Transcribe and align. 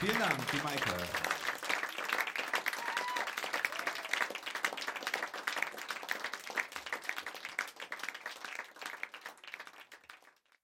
Vielen 0.00 0.18
Dank, 0.18 0.34
die 0.52 0.60
Maike. 0.62 1.33